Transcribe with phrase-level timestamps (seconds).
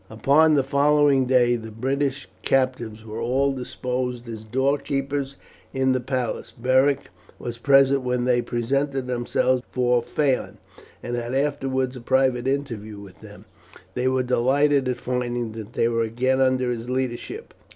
[0.09, 5.35] Upon the following day the British captives were all disposed as door keepers
[5.75, 6.51] in the palace.
[6.57, 10.57] Beric was present when they presented themselves before Phaon,
[11.03, 13.45] and had afterwards a private interview with them.
[13.93, 17.53] They were delighted at finding that they were again under his leadership.